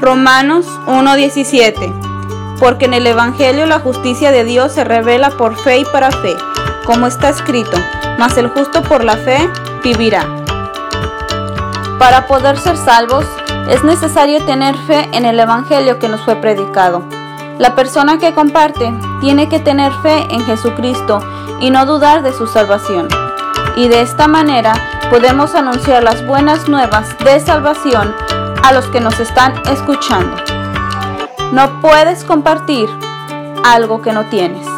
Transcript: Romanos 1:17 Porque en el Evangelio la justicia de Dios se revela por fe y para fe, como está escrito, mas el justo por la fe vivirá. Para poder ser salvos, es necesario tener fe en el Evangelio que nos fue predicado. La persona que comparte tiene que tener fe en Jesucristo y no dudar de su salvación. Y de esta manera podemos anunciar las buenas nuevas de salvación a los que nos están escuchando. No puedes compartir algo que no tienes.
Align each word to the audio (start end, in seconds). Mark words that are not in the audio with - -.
Romanos 0.00 0.64
1:17 0.86 1.92
Porque 2.60 2.84
en 2.84 2.94
el 2.94 3.04
Evangelio 3.04 3.66
la 3.66 3.80
justicia 3.80 4.30
de 4.30 4.44
Dios 4.44 4.72
se 4.72 4.84
revela 4.84 5.30
por 5.30 5.56
fe 5.56 5.80
y 5.80 5.84
para 5.84 6.12
fe, 6.12 6.36
como 6.86 7.08
está 7.08 7.30
escrito, 7.30 7.76
mas 8.16 8.36
el 8.36 8.48
justo 8.48 8.82
por 8.82 9.02
la 9.02 9.16
fe 9.16 9.50
vivirá. 9.82 10.24
Para 11.98 12.28
poder 12.28 12.58
ser 12.58 12.76
salvos, 12.76 13.24
es 13.68 13.82
necesario 13.82 14.44
tener 14.46 14.76
fe 14.86 15.08
en 15.12 15.24
el 15.24 15.40
Evangelio 15.40 15.98
que 15.98 16.08
nos 16.08 16.20
fue 16.20 16.36
predicado. 16.36 17.02
La 17.58 17.74
persona 17.74 18.18
que 18.18 18.32
comparte 18.32 18.94
tiene 19.20 19.48
que 19.48 19.58
tener 19.58 19.92
fe 19.94 20.28
en 20.30 20.44
Jesucristo 20.44 21.18
y 21.60 21.70
no 21.70 21.86
dudar 21.86 22.22
de 22.22 22.32
su 22.32 22.46
salvación. 22.46 23.08
Y 23.74 23.88
de 23.88 24.02
esta 24.02 24.28
manera 24.28 24.74
podemos 25.10 25.56
anunciar 25.56 26.04
las 26.04 26.24
buenas 26.24 26.68
nuevas 26.68 27.18
de 27.18 27.40
salvación 27.40 28.14
a 28.62 28.72
los 28.72 28.86
que 28.86 29.00
nos 29.00 29.18
están 29.20 29.54
escuchando. 29.66 30.36
No 31.52 31.80
puedes 31.80 32.24
compartir 32.24 32.88
algo 33.64 34.02
que 34.02 34.12
no 34.12 34.26
tienes. 34.26 34.77